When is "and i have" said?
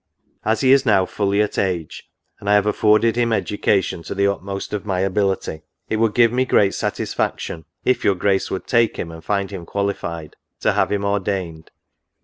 2.39-2.65